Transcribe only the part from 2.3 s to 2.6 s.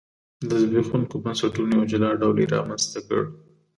یې